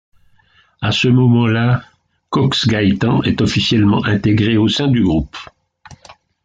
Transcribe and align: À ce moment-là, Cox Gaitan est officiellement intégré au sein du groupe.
À 0.81 0.91
ce 0.91 1.07
moment-là, 1.09 1.83
Cox 2.31 2.67
Gaitan 2.67 3.21
est 3.21 3.39
officiellement 3.39 4.03
intégré 4.03 4.57
au 4.57 4.67
sein 4.67 4.87
du 4.87 5.03
groupe. 5.03 5.37